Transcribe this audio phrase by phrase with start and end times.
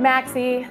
[0.00, 0.66] Maxie,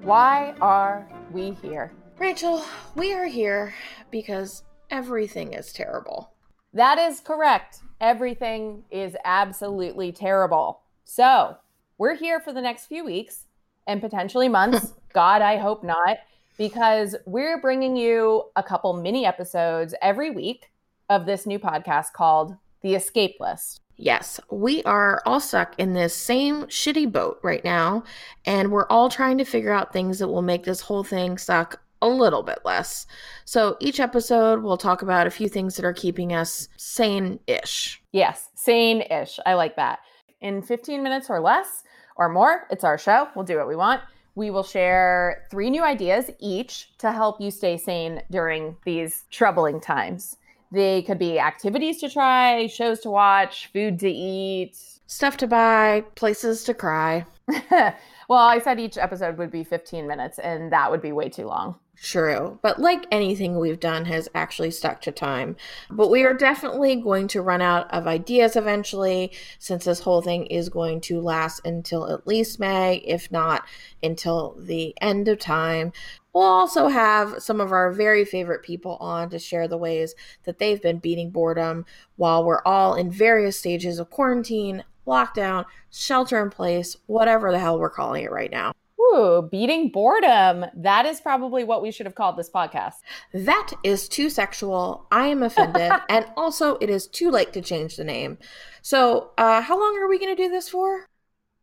[0.00, 1.92] why are we here?
[2.18, 2.64] Rachel,
[2.96, 3.74] we are here
[4.10, 6.32] because everything is terrible.
[6.72, 7.80] That is correct.
[8.00, 10.80] Everything is absolutely terrible.
[11.04, 11.58] So,
[11.98, 13.44] we're here for the next few weeks
[13.86, 14.94] and potentially months.
[15.12, 16.16] God, I hope not,
[16.62, 20.70] because we're bringing you a couple mini episodes every week
[21.10, 23.80] of this new podcast called The Escape List.
[23.96, 28.04] Yes, we are all stuck in this same shitty boat right now,
[28.44, 31.82] and we're all trying to figure out things that will make this whole thing suck
[32.00, 33.08] a little bit less.
[33.44, 38.00] So each episode, we'll talk about a few things that are keeping us sane ish.
[38.12, 39.40] Yes, sane ish.
[39.44, 39.98] I like that.
[40.40, 41.82] In 15 minutes or less
[42.14, 43.26] or more, it's our show.
[43.34, 44.00] We'll do what we want.
[44.34, 49.80] We will share three new ideas each to help you stay sane during these troubling
[49.80, 50.36] times.
[50.70, 54.72] They could be activities to try, shows to watch, food to eat,
[55.06, 57.26] stuff to buy, places to cry.
[58.32, 61.44] well, I said each episode would be 15 minutes, and that would be way too
[61.44, 61.76] long.
[62.02, 62.58] True.
[62.62, 65.54] But like anything we've done has actually stuck to time.
[65.90, 70.46] But we are definitely going to run out of ideas eventually, since this whole thing
[70.46, 73.64] is going to last until at least May, if not
[74.02, 75.92] until the end of time.
[76.32, 80.58] We'll also have some of our very favorite people on to share the ways that
[80.58, 81.84] they've been beating boredom
[82.16, 87.78] while we're all in various stages of quarantine, lockdown, shelter in place, whatever the hell
[87.78, 88.72] we're calling it right now.
[89.00, 90.64] Ooh, beating boredom.
[90.74, 92.94] That is probably what we should have called this podcast.
[93.34, 95.06] That is too sexual.
[95.10, 95.92] I am offended.
[96.08, 98.38] and also, it is too late to change the name.
[98.80, 101.06] So, uh, how long are we going to do this for?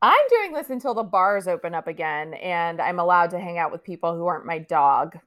[0.01, 3.71] I'm doing this until the bars open up again and I'm allowed to hang out
[3.71, 5.17] with people who aren't my dog.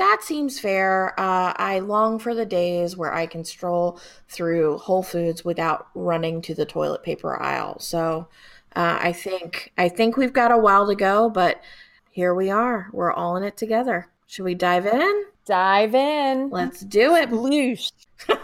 [0.00, 1.12] That seems fair.
[1.20, 6.40] Uh, I long for the days where I can stroll through Whole Foods without running
[6.40, 7.78] to the toilet paper aisle.
[7.80, 8.26] So
[8.74, 11.60] uh, I think I think we've got a while to go, but
[12.12, 12.88] here we are.
[12.94, 14.08] We're all in it together.
[14.26, 15.24] Should we dive in?
[15.44, 16.48] Dive in.
[16.48, 17.28] Let's do it.
[17.28, 17.92] Sploosh.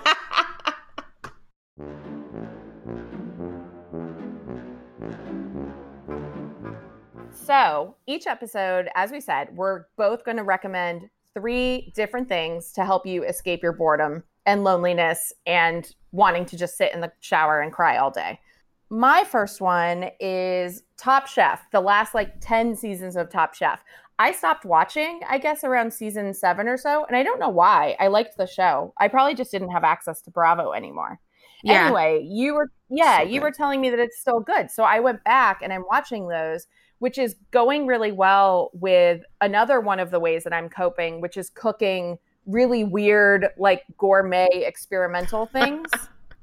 [7.46, 12.84] So each episode, as we said, we're both going to recommend three different things to
[12.84, 17.60] help you escape your boredom and loneliness and wanting to just sit in the shower
[17.60, 18.40] and cry all day.
[18.88, 23.84] My first one is Top Chef, the last like 10 seasons of Top Chef.
[24.18, 27.04] I stopped watching, I guess, around season seven or so.
[27.04, 27.96] And I don't know why.
[28.00, 28.94] I liked the show.
[28.98, 31.20] I probably just didn't have access to Bravo anymore.
[31.62, 31.86] Yeah.
[31.86, 34.70] Anyway, you were, yeah, you were telling me that it's still good.
[34.70, 36.66] So I went back and I'm watching those
[36.98, 41.36] which is going really well with another one of the ways that I'm coping, which
[41.36, 45.88] is cooking really weird, like gourmet experimental things.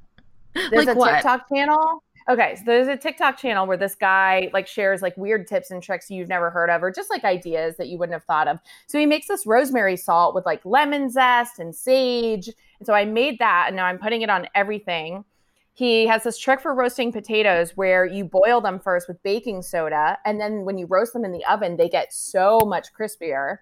[0.53, 1.15] There's like a what?
[1.15, 2.03] TikTok channel.
[2.29, 5.83] Okay, so there's a TikTok channel where this guy like shares like weird tips and
[5.83, 8.59] tricks you've never heard of, or just like ideas that you wouldn't have thought of.
[8.87, 12.47] So he makes this rosemary salt with like lemon zest and sage.
[12.79, 15.25] And so I made that and now I'm putting it on everything
[15.73, 20.17] he has this trick for roasting potatoes where you boil them first with baking soda
[20.25, 23.57] and then when you roast them in the oven they get so much crispier.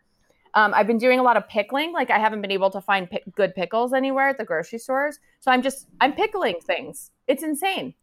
[0.54, 3.08] Um, i've been doing a lot of pickling like i haven't been able to find
[3.36, 7.12] good pickles anywhere at the grocery stores so i'm just i'm pickling things.
[7.28, 7.94] It's insane.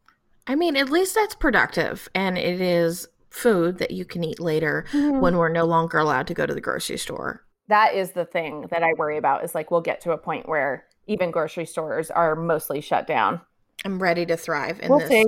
[0.46, 4.86] I mean at least that's productive and it is food that you can eat later
[4.90, 5.20] mm-hmm.
[5.20, 7.44] when we're no longer allowed to go to the grocery store.
[7.68, 10.48] That is the thing that i worry about is like we'll get to a point
[10.48, 13.42] where even grocery stores are mostly shut down
[13.84, 15.08] I'm ready to thrive in we'll this.
[15.08, 15.24] See.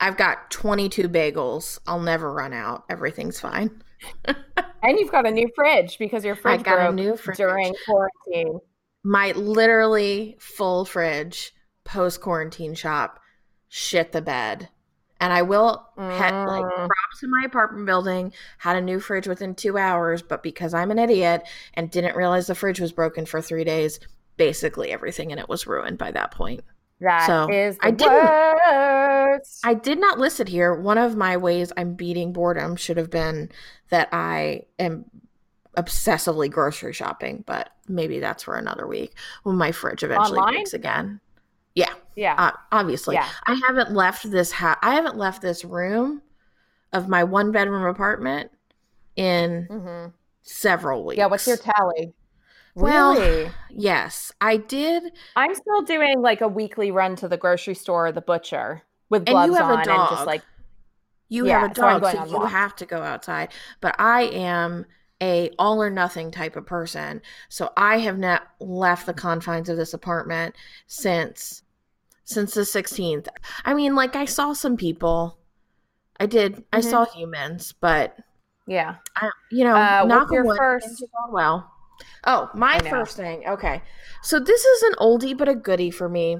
[0.00, 1.78] I've got 22 bagels.
[1.86, 2.84] I'll never run out.
[2.88, 3.82] Everything's fine.
[4.24, 7.36] and you've got a new fridge because your fridge I got broke a new fridge.
[7.36, 8.60] during quarantine.
[9.02, 11.52] My literally full fridge
[11.84, 13.20] post quarantine shop
[13.68, 14.68] shit the bed.
[15.20, 16.46] And I will mm.
[16.46, 20.74] like props to my apartment building, had a new fridge within two hours, but because
[20.74, 21.42] I'm an idiot
[21.74, 23.98] and didn't realize the fridge was broken for three days,
[24.36, 26.60] basically everything in it was ruined by that point.
[27.00, 29.60] That so, is I didn't, worst.
[29.64, 30.74] I did not list it here.
[30.74, 33.50] One of my ways I'm beating boredom should have been
[33.90, 35.04] that I am
[35.76, 39.14] obsessively grocery shopping, but maybe that's for another week
[39.44, 40.54] when my fridge eventually Online?
[40.54, 41.20] breaks again.
[41.76, 43.14] Yeah, yeah, uh, obviously.
[43.14, 43.28] Yeah.
[43.46, 44.78] I haven't left this house.
[44.82, 46.22] I haven't left this room
[46.92, 48.50] of my one bedroom apartment
[49.14, 50.10] in mm-hmm.
[50.42, 51.18] several weeks.
[51.18, 52.12] Yeah, what's your tally?
[52.78, 55.12] Well, yes, I did.
[55.36, 59.26] I'm still doing like a weekly run to the grocery store or the butcher with
[59.26, 60.42] gloves on and just like
[61.28, 63.52] you yeah, have a dog, so, so you have to go outside.
[63.80, 64.86] But I am
[65.20, 67.20] a all or nothing type of person.
[67.48, 70.54] So I have not left the confines of this apartment
[70.86, 71.62] since
[72.24, 73.26] since the 16th.
[73.64, 75.38] I mean, like I saw some people.
[76.20, 76.52] I did.
[76.52, 76.62] Mm-hmm.
[76.72, 78.16] I saw humans, but
[78.66, 81.72] yeah, I, you know, uh, not your wood, first well.
[82.24, 83.44] Oh, my first thing.
[83.46, 83.82] Okay.
[84.22, 86.38] So this is an oldie but a goodie for me.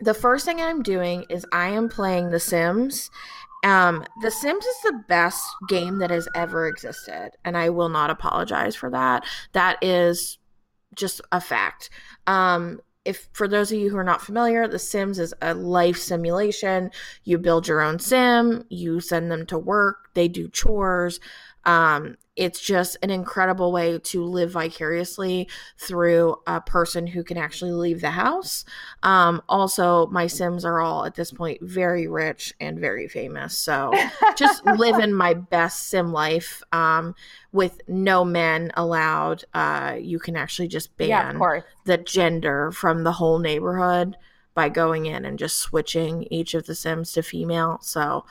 [0.00, 3.10] The first thing I'm doing is I am playing The Sims.
[3.64, 8.10] Um, The Sims is the best game that has ever existed, and I will not
[8.10, 9.24] apologize for that.
[9.52, 10.38] That is
[10.94, 11.90] just a fact.
[12.26, 15.96] Um, if for those of you who are not familiar, The Sims is a life
[15.96, 16.90] simulation.
[17.24, 21.18] You build your own sim, you send them to work, they do chores.
[21.64, 27.72] Um, it's just an incredible way to live vicariously through a person who can actually
[27.72, 28.64] leave the house.
[29.02, 33.58] Um, also, my Sims are all at this point very rich and very famous.
[33.58, 33.92] So
[34.36, 37.16] just living my best Sim life um,
[37.50, 39.44] with no men allowed.
[39.52, 44.16] Uh, you can actually just ban yeah, the gender from the whole neighborhood
[44.54, 47.78] by going in and just switching each of the Sims to female.
[47.82, 48.24] So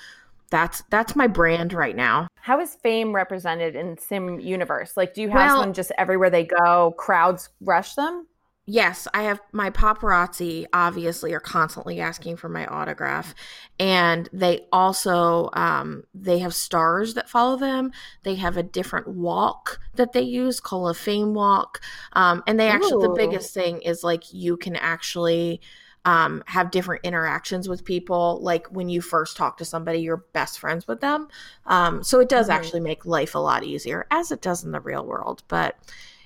[0.49, 2.27] that's that's my brand right now.
[2.35, 4.95] How is fame represented in sim universe?
[4.95, 8.27] Like do you have well, just everywhere they go, crowds rush them?
[8.69, 13.33] Yes, I have my paparazzi obviously are constantly asking for my autograph
[13.79, 17.93] and they also um, they have stars that follow them.
[18.23, 21.79] They have a different walk that they use called a fame walk.
[22.11, 23.07] Um, and they actually Ooh.
[23.07, 25.61] the biggest thing is like you can actually
[26.07, 28.39] um, have different interactions with people.
[28.42, 31.27] Like when you first talk to somebody, you're best friends with them.
[31.65, 32.56] Um, so it does mm-hmm.
[32.56, 35.44] actually make life a lot easier, as it does in the real world.
[35.50, 35.75] But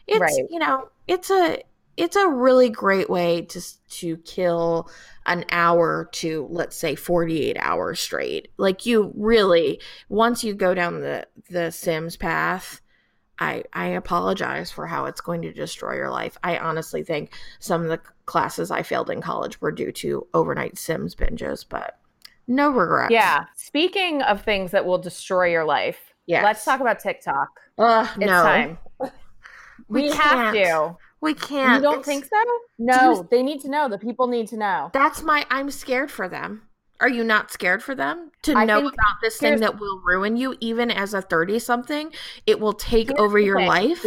[0.06, 0.48] it's right.
[0.50, 1.64] you know it's a
[1.98, 4.90] it's a really great way to to kill
[5.26, 9.80] an hour to let's say 48 hours straight like you really
[10.10, 12.82] once you go down the the sims path
[13.42, 16.38] I, I apologize for how it's going to destroy your life.
[16.44, 20.78] I honestly think some of the classes I failed in college were due to overnight
[20.78, 21.98] Sims binges, but
[22.48, 23.12] no regrets.
[23.12, 23.46] Yeah.
[23.56, 25.98] Speaking of things that will destroy your life,
[26.28, 26.44] yes.
[26.44, 27.50] let's talk about TikTok.
[27.80, 28.28] Uh, it's no.
[28.28, 28.78] time.
[29.90, 30.96] We, we have to.
[31.20, 31.84] We can't.
[31.84, 32.44] You don't it's, think so?
[32.78, 33.90] No, you, they need to know.
[33.90, 34.92] The people need to know.
[34.94, 35.46] That's my.
[35.50, 36.62] I'm scared for them.
[37.02, 40.38] Are you not scared for them to I know about this thing that will ruin
[40.38, 42.14] you, even as a 30 something?
[42.46, 43.68] It will take over your thing.
[43.68, 44.06] life.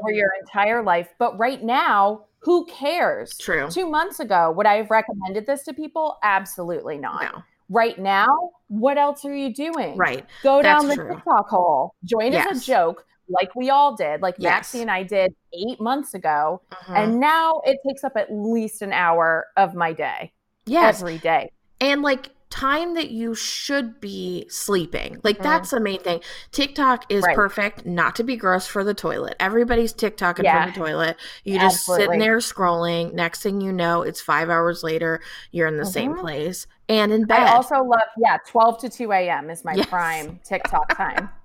[0.00, 1.10] over your entire life.
[1.18, 3.36] But right now, who cares?
[3.36, 3.68] True.
[3.70, 6.18] Two months ago, would I have recommended this to people?
[6.22, 7.22] Absolutely not.
[7.22, 7.42] No.
[7.68, 9.98] Right now, what else are you doing?
[9.98, 10.24] Right.
[10.42, 11.14] Go down That's the true.
[11.14, 11.94] TikTok hole.
[12.04, 12.46] Join yes.
[12.50, 14.50] as a joke, like we all did, like yes.
[14.50, 16.62] Maxie and I did eight months ago.
[16.72, 16.94] Uh-huh.
[16.94, 20.32] And now it takes up at least an hour of my day.
[20.64, 21.00] Yes.
[21.00, 21.50] Every day
[21.82, 25.18] and like time that you should be sleeping.
[25.24, 25.42] Like mm.
[25.42, 26.20] that's the main thing.
[26.52, 27.34] TikTok is right.
[27.34, 29.34] perfect not to be gross for the toilet.
[29.40, 30.64] Everybody's TikToking yeah.
[30.64, 31.16] from the toilet.
[31.44, 32.04] You just Absolutely.
[32.04, 33.14] sitting there scrolling.
[33.14, 35.20] Next thing you know, it's five hours later.
[35.50, 35.92] You're in the mm-hmm.
[35.92, 37.40] same place and in bed.
[37.40, 39.50] I also love yeah, twelve to two a.m.
[39.50, 39.86] is my yes.
[39.86, 41.30] prime TikTok time.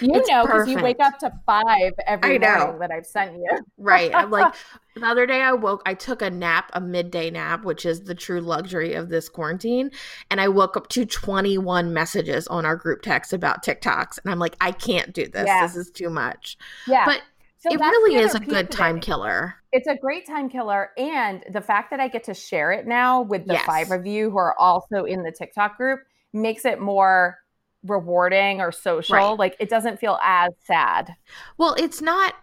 [0.00, 3.48] You it's know, because you wake up to five every morning that I've sent you.
[3.76, 4.12] right.
[4.12, 4.52] I'm like,
[4.98, 8.14] the other day I woke, I took a nap, a midday nap, which is the
[8.14, 9.90] true luxury of this quarantine.
[10.30, 14.18] And I woke up to 21 messages on our group text about TikToks.
[14.22, 15.46] And I'm like, I can't do this.
[15.46, 15.66] Yeah.
[15.66, 16.56] This is too much.
[16.86, 17.04] Yeah.
[17.04, 17.22] But
[17.58, 19.56] so it really is a good time killer.
[19.72, 20.90] It's a great time killer.
[20.96, 23.66] And the fact that I get to share it now with the yes.
[23.66, 26.00] five of you who are also in the TikTok group
[26.32, 27.38] makes it more
[27.84, 29.16] rewarding or social.
[29.16, 29.38] Right.
[29.38, 31.14] Like it doesn't feel as sad.
[31.56, 32.34] Well, it's not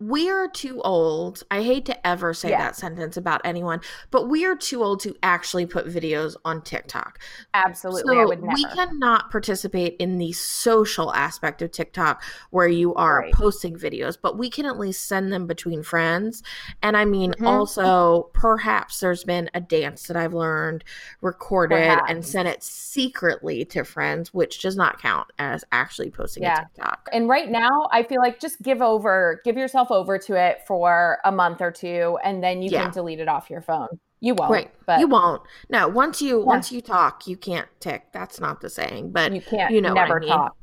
[0.00, 1.44] we are too old.
[1.50, 2.58] I hate to ever say yeah.
[2.58, 7.20] that sentence about anyone, but we are too old to actually put videos on TikTok.
[7.54, 8.14] Absolutely.
[8.14, 13.32] So we cannot participate in the social aspect of TikTok where you are right.
[13.32, 16.42] posting videos, but we can at least send them between friends.
[16.82, 17.46] And I mean, mm-hmm.
[17.46, 20.82] also, perhaps there's been a dance that I've learned,
[21.20, 22.10] recorded, perhaps.
[22.10, 26.54] and sent it secretly to friends, which does not count as actually posting yeah.
[26.54, 27.08] a TikTok.
[27.12, 31.18] And right now, I feel like just give over, give yourself over to it for
[31.24, 32.84] a month or two and then you yeah.
[32.84, 33.88] can delete it off your phone.
[34.20, 34.50] You won't.
[34.50, 34.70] Right.
[34.86, 35.42] But you won't.
[35.68, 36.44] No, once you yeah.
[36.46, 38.06] once you talk, you can't tick.
[38.12, 40.28] That's not the saying, but you can't you know never I mean.
[40.30, 40.56] talk.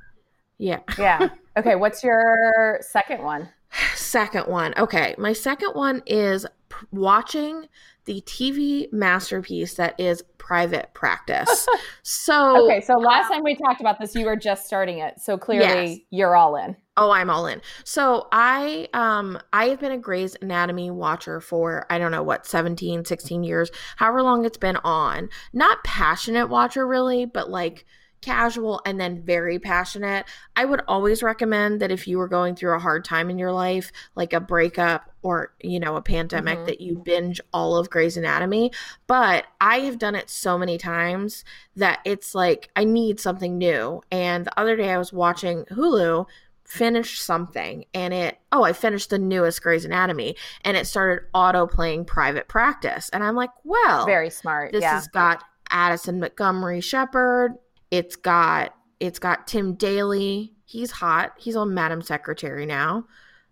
[0.58, 0.80] Yeah.
[0.98, 1.30] Yeah.
[1.58, 3.50] Okay, what's your second one?
[3.94, 4.74] Second one.
[4.78, 7.68] Okay, my second one is p- watching
[8.06, 11.68] the TV masterpiece that is private practice.
[12.04, 15.20] so Okay, so last time we talked about this, you were just starting it.
[15.20, 16.00] So clearly yes.
[16.10, 16.78] you're all in.
[16.98, 17.62] Oh, I'm all in.
[17.86, 22.46] So I um I have been a Grey's Anatomy watcher for I don't know what
[22.46, 25.30] 17, 16 years, however long it's been on.
[25.54, 27.86] Not passionate watcher really, but like
[28.22, 30.26] casual and then very passionate.
[30.56, 33.52] I would always recommend that if you were going through a hard time in your
[33.52, 36.66] life, like a breakup or, you know, a pandemic, mm-hmm.
[36.68, 38.72] that you binge all of Grey's Anatomy.
[39.08, 41.44] But I have done it so many times
[41.76, 44.02] that it's like I need something new.
[44.12, 46.28] And the other day I was watching Hulu
[46.72, 51.68] finished something and it oh i finished the newest Grey's anatomy and it started auto
[51.68, 54.94] playing private practice and i'm like well very smart this yeah.
[54.94, 57.56] has got addison montgomery Shepherd.
[57.90, 60.54] it's got it's got Tim Daly.
[60.64, 61.34] He's hot.
[61.38, 63.06] He's on Madam Secretary now.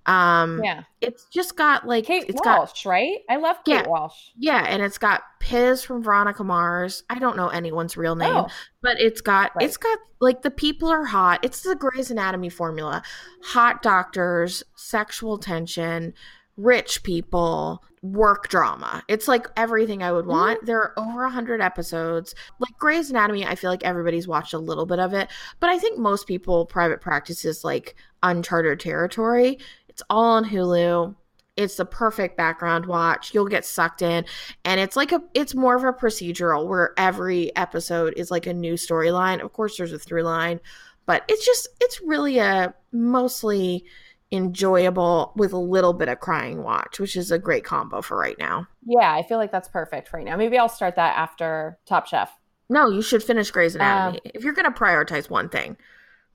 [0.09, 0.83] Um, yeah.
[1.01, 3.19] It's just got like Kate it's Walsh, got, right?
[3.29, 4.15] I love Kate yeah, Walsh.
[4.35, 7.03] Yeah, and it's got Piz from Veronica Mars.
[7.11, 8.47] I don't know anyone's real name, oh.
[8.81, 9.63] but it's got right.
[9.63, 11.41] it's got like the people are hot.
[11.43, 13.03] It's the Grey's Anatomy formula:
[13.43, 16.15] hot doctors, sexual tension,
[16.57, 19.03] rich people, work drama.
[19.07, 20.31] It's like everything I would mm-hmm.
[20.31, 20.65] want.
[20.65, 22.33] There are over 100 episodes.
[22.57, 25.77] Like Grey's Anatomy, I feel like everybody's watched a little bit of it, but I
[25.77, 29.59] think most people private practice is like uncharted territory.
[29.99, 31.13] It's all on Hulu.
[31.57, 33.33] It's the perfect background watch.
[33.33, 34.23] You'll get sucked in
[34.63, 38.53] and it's like a it's more of a procedural where every episode is like a
[38.53, 39.43] new storyline.
[39.43, 40.61] Of course there's a through line,
[41.05, 43.83] but it's just it's really a mostly
[44.31, 48.39] enjoyable with a little bit of crying watch, which is a great combo for right
[48.39, 48.67] now.
[48.85, 50.37] Yeah, I feel like that's perfect right now.
[50.37, 52.31] Maybe I'll start that after Top Chef.
[52.69, 54.21] No, you should finish Grey's Anatomy.
[54.23, 55.75] Um, if you're going to prioritize one thing,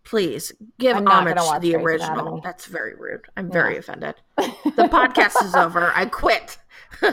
[0.05, 2.21] please give I'm homage to the Grey's original.
[2.21, 2.41] Anatomy.
[2.45, 3.23] That's very rude.
[3.37, 4.15] I'm very offended.
[4.65, 5.93] The podcast is over.
[5.95, 6.57] I quit.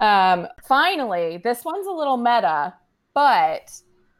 [0.00, 2.74] um, finally, this one's a little meta,
[3.14, 3.70] but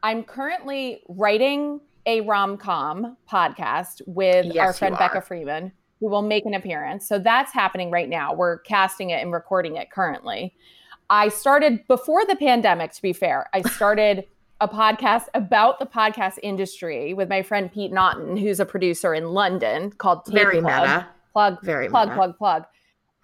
[0.03, 6.21] I'm currently writing a rom com podcast with yes, our friend Becca Freeman, who will
[6.21, 7.07] make an appearance.
[7.07, 8.33] So that's happening right now.
[8.33, 10.55] We're casting it and recording it currently.
[11.09, 13.47] I started before the pandemic, to be fair.
[13.53, 14.25] I started
[14.63, 19.29] a podcast about the podcast industry with my friend Pete Naughton, who's a producer in
[19.29, 20.81] London called Tape Very plug.
[20.81, 21.07] meta.
[21.33, 22.15] Plug, Very plug, meta.
[22.15, 22.63] plug, plug,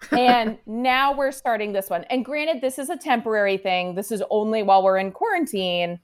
[0.00, 0.18] plug.
[0.18, 2.04] and now we're starting this one.
[2.04, 3.94] And granted, this is a temporary thing.
[3.94, 6.00] This is only while we're in quarantine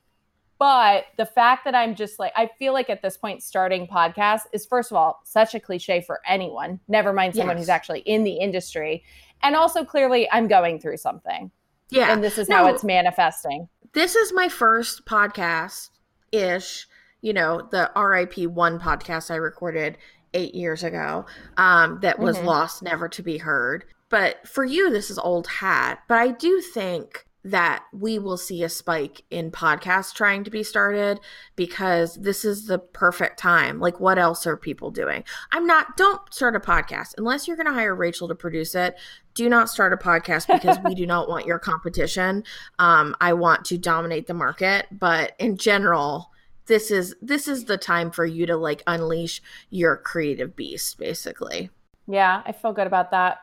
[0.59, 4.43] but the fact that I'm just like, I feel like at this point, starting podcast
[4.53, 7.65] is first of all such a cliche for anyone, never mind someone yes.
[7.65, 9.05] who's actually in the industry.
[9.43, 11.51] And also, clearly, I'm going through something.
[11.91, 12.13] Yeah.
[12.13, 13.69] And this is no, how it's manifesting.
[13.97, 15.89] This is my first podcast
[16.31, 16.87] ish.
[17.23, 19.97] You know, the RIP one podcast I recorded
[20.35, 21.25] eight years ago
[21.57, 22.47] um, that was mm-hmm.
[22.47, 23.87] lost, never to be heard.
[24.11, 26.01] But for you, this is old hat.
[26.09, 30.63] But I do think that we will see a spike in podcasts trying to be
[30.65, 31.21] started
[31.55, 33.79] because this is the perfect time.
[33.79, 35.23] Like, what else are people doing?
[35.53, 38.97] I'm not, don't start a podcast unless you're going to hire Rachel to produce it.
[39.35, 42.43] Do not start a podcast because we do not want your competition.
[42.81, 46.33] Um, I want to dominate the market, but in general,
[46.67, 51.71] this is this is the time for you to like unleash your creative beast basically
[52.09, 53.39] yeah i feel good about that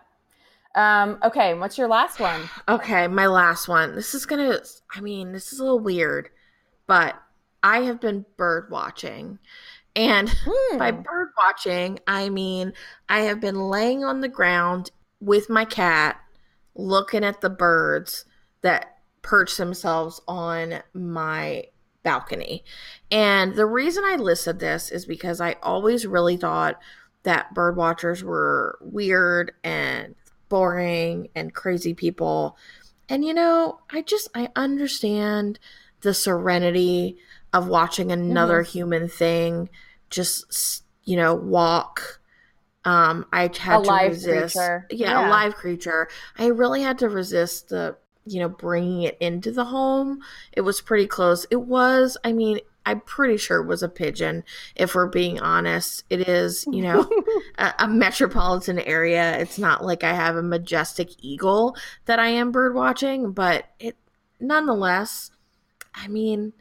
[0.76, 2.50] um, okay, what's your last one?
[2.68, 3.96] Okay, my last one.
[3.96, 4.60] This is gonna
[4.96, 6.30] I mean, this is a little weird,
[6.88, 7.16] but
[7.62, 9.40] I have been bird watching.
[9.96, 10.78] And hmm.
[10.78, 12.74] by bird watching, I mean
[13.08, 16.20] I have been laying on the ground with my cat
[16.76, 18.26] looking at the birds
[18.62, 21.66] that perch themselves on my
[22.02, 22.64] balcony.
[23.12, 26.80] And the reason I listed this is because I always really thought
[27.24, 30.16] that bird watchers were weird and
[30.50, 32.58] boring and crazy people.
[33.10, 35.60] And you know, I just I understand
[36.02, 37.18] the serenity
[37.54, 38.72] of watching another mm-hmm.
[38.72, 39.70] human thing
[40.10, 42.20] just you know walk.
[42.86, 46.10] Um i had a to resist yeah, yeah, a live creature.
[46.38, 50.20] I really had to resist the you know bringing it into the home.
[50.52, 51.46] It was pretty close.
[51.50, 54.44] It was i mean I'm pretty sure it was a pigeon.
[54.76, 57.10] If we're being honest, it is, you know,
[57.58, 59.38] a, a, metropolitan area.
[59.38, 63.96] It's not like I have a majestic eagle that I am bird watching, but it
[64.40, 65.32] nonetheless,
[65.96, 66.54] I mean,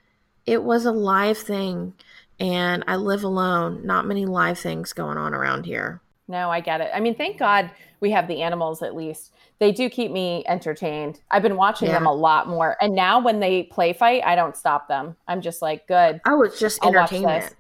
[0.47, 1.95] it was a live thing
[2.39, 3.87] and I live alone.
[3.87, 6.01] Not many live things going on around here.
[6.29, 6.91] No, I get it.
[6.95, 11.21] I mean, thank God we have the animals at least they do keep me entertained.
[11.31, 11.95] I've been watching yeah.
[11.95, 12.77] them a lot more.
[12.81, 15.17] And now when they play fight, I don't stop them.
[15.29, 16.21] I'm just like, good.
[16.27, 17.55] Oh, it's just I'll entertainment.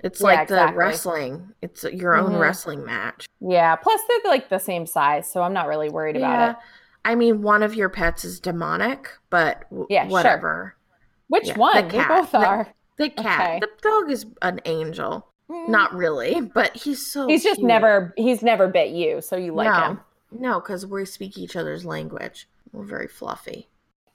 [0.00, 0.72] It's yeah, like exactly.
[0.72, 1.48] the wrestling.
[1.62, 2.40] It's your own mm-hmm.
[2.40, 3.26] wrestling match.
[3.40, 3.76] Yeah.
[3.76, 6.26] Plus, they're like the same size, so I'm not really worried yeah.
[6.28, 6.56] about it.
[7.04, 10.74] I mean, one of your pets is demonic, but w- yeah, whatever.
[10.74, 10.98] Sure.
[11.28, 11.88] Which yeah, one?
[11.88, 12.68] The they both are.
[12.96, 13.40] The, the cat.
[13.40, 13.60] Okay.
[13.60, 15.26] The dog is an angel.
[15.50, 15.68] Mm.
[15.68, 17.26] Not really, but he's so.
[17.26, 17.68] He's just cute.
[17.68, 18.14] never.
[18.16, 19.88] He's never bit you, so you like no.
[19.88, 20.00] him.
[20.38, 22.48] No, because we speak each other's language.
[22.72, 23.68] We're very fluffy.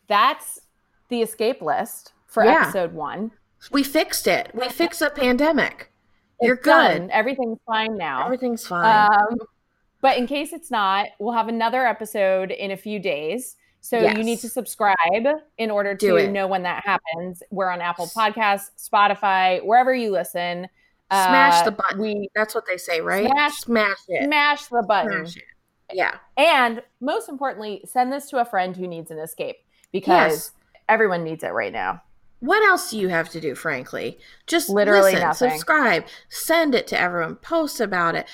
[0.07, 0.59] That's
[1.09, 2.63] the escape list for yeah.
[2.63, 3.31] episode one.
[3.71, 4.51] We fixed it.
[4.53, 5.91] We fixed a pandemic.
[6.41, 6.97] You're good.
[6.99, 7.11] done.
[7.11, 8.25] Everything's fine now.
[8.25, 9.09] Everything's fine.
[9.11, 9.37] Um,
[10.01, 13.57] but in case it's not, we'll have another episode in a few days.
[13.81, 14.95] So you need to subscribe
[15.57, 17.43] in order to know when that happens.
[17.49, 20.67] We're on Apple Podcasts, Spotify, wherever you listen.
[21.11, 21.99] Smash Uh, the button.
[21.99, 23.27] We That's what they say, right?
[23.27, 24.25] Smash- Smash it.
[24.25, 25.25] smash the button.
[25.25, 25.43] Smash it.
[25.93, 26.15] Yeah.
[26.37, 29.57] And most importantly, send this to a friend who needs an escape
[29.91, 30.51] because Yes.
[30.87, 32.01] everyone needs it right now.
[32.41, 34.17] What else do you have to do, frankly?
[34.47, 35.49] Just Literally listen, nothing.
[35.51, 38.27] subscribe, send it to everyone, post about it,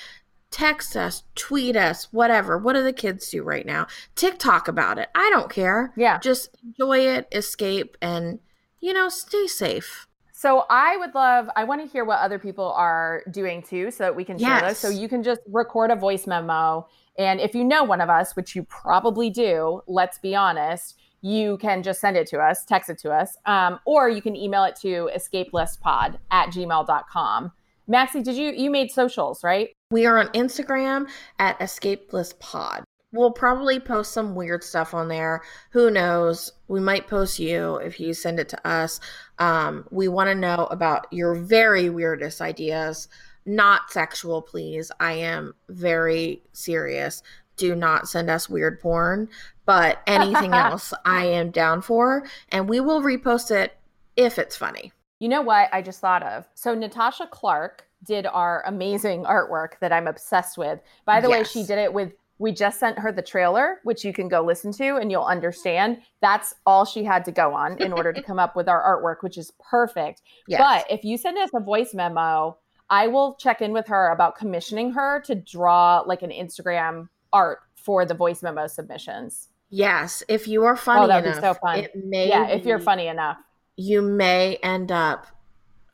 [0.52, 2.56] text us, tweet us, whatever.
[2.56, 3.88] What do the kids do right now?
[4.14, 5.08] TikTok about it.
[5.14, 5.92] I don't care.
[5.96, 6.18] Yeah.
[6.18, 8.38] Just enjoy it, escape, and,
[8.80, 10.06] you know, stay safe.
[10.46, 14.04] So I would love, I want to hear what other people are doing too, so
[14.04, 14.78] that we can share those.
[14.78, 16.86] So you can just record a voice memo.
[17.18, 21.58] And if you know one of us, which you probably do, let's be honest, you
[21.58, 24.62] can just send it to us, text it to us, um, or you can email
[24.62, 27.50] it to escapelistpod at gmail.com.
[27.88, 29.70] Maxie, did you, you made socials, right?
[29.90, 31.08] We are on Instagram
[31.40, 32.84] at escapelistpod.
[33.12, 35.42] We'll probably post some weird stuff on there.
[35.70, 36.52] Who knows?
[36.68, 39.00] We might post you if you send it to us.
[39.38, 43.08] Um, we want to know about your very weirdest ideas.
[43.46, 44.90] Not sexual, please.
[44.98, 47.22] I am very serious.
[47.56, 49.28] Do not send us weird porn,
[49.64, 52.26] but anything else I am down for.
[52.50, 53.78] And we will repost it
[54.16, 54.92] if it's funny.
[55.20, 56.46] You know what I just thought of?
[56.54, 60.80] So Natasha Clark did our amazing artwork that I'm obsessed with.
[61.04, 64.12] By the way, she did it with we just sent her the trailer, which you
[64.12, 66.02] can go listen to and you'll understand.
[66.20, 69.22] That's all she had to go on in order to come up with our artwork,
[69.22, 70.22] which is perfect.
[70.46, 70.60] Yes.
[70.60, 72.58] But if you send us a voice memo,
[72.90, 77.60] I will check in with her about commissioning her to draw like an Instagram art
[77.74, 79.48] for the voice memo submissions.
[79.70, 81.78] yes, if you are funny oh, that'd be enough, so fun.
[81.80, 83.38] it may yeah, if you're funny enough.
[83.76, 85.26] you may end up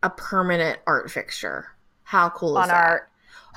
[0.03, 1.69] a permanent art fixture.
[2.03, 2.75] How cool is on that?
[2.75, 3.09] our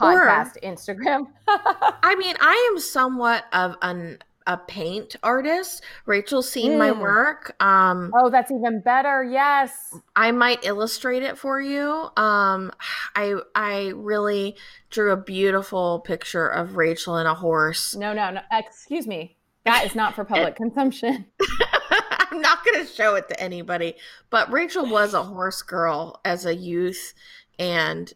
[0.02, 1.28] Or- podcast Instagram.
[1.48, 5.84] I mean, I am somewhat of an a paint artist.
[6.06, 7.00] Rachel's seen my Mm.
[7.00, 7.56] work.
[7.60, 9.24] Um, oh, that's even better.
[9.24, 9.72] Yes.
[10.16, 12.10] I might illustrate it for you.
[12.16, 12.72] Um,
[13.16, 14.56] I I really
[14.92, 17.96] drew a beautiful picture of Rachel and a horse.
[17.96, 18.42] No, no, no.
[18.52, 19.36] Excuse me.
[19.66, 21.26] That is not for public consumption.
[22.32, 23.96] I'm not going to show it to anybody,
[24.30, 27.14] but Rachel was a horse girl as a youth,
[27.58, 28.14] and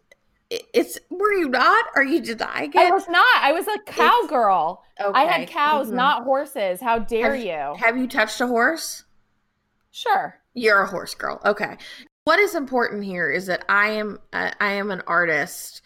[0.49, 0.97] it's.
[1.09, 1.85] Were you not?
[1.95, 2.93] Are you denying I it?
[2.93, 3.25] was not.
[3.41, 4.83] I was a cowgirl.
[5.13, 5.51] I had Okay.
[5.53, 5.93] cows, Mhm.
[5.93, 6.81] not horses.
[6.81, 7.83] How dare Have- you?
[7.85, 9.03] Have you touched a horse?
[9.91, 10.35] Sure.
[10.53, 11.39] You're a horse girl.
[11.45, 11.77] Okay.
[12.25, 15.81] What is important here is that I am uh, I am an artist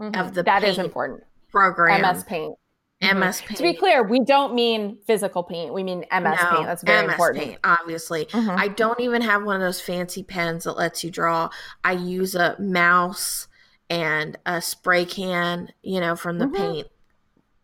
[0.00, 1.24] Of the That is important.
[1.50, 2.00] program.
[2.02, 2.56] MS Paint.
[3.02, 3.10] Mhm.
[3.16, 3.56] MS Paint.
[3.56, 5.72] To be clear, we don't mean physical paint.
[5.74, 6.66] We mean MS No, Paint.
[6.66, 7.44] That's very MS important.
[7.44, 8.26] Paint, obviously.
[8.26, 8.56] Mhm.
[8.58, 11.48] I don't even have one of those fancy pens that lets you draw.
[11.82, 13.48] I use a mouse
[13.90, 16.56] and a spray can, you know, from the Mhm.
[16.56, 16.88] paint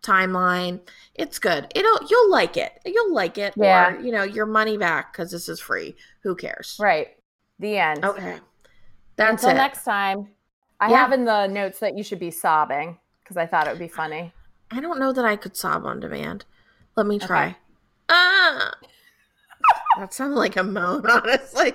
[0.03, 0.81] timeline.
[1.15, 1.71] It's good.
[1.75, 2.73] It'll you'll like it.
[2.85, 3.55] You'll like it.
[3.57, 3.95] Yeah.
[3.95, 5.97] Or, you know, your money back because this is free.
[6.23, 6.77] Who cares?
[6.81, 7.17] Right.
[7.59, 8.05] The end.
[8.05, 8.41] Okay.
[9.17, 9.55] That's Until it.
[9.55, 10.29] next time.
[10.81, 10.97] I Yeah.
[10.99, 13.89] have in the notes that you should be sobbing because I thought it would be
[13.89, 14.33] funny.
[14.71, 16.45] I don't know that I could sob on demand.
[16.97, 17.47] Let me try.
[17.47, 17.57] Okay.
[18.11, 18.73] Ah.
[19.97, 21.73] that sounded like a moan, honestly.